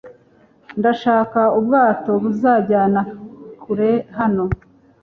Ndashaka 0.79 1.39
ubwato 1.57 2.11
buzanjyana 2.21 3.01
kure 3.63 3.91
hano. 4.17 4.43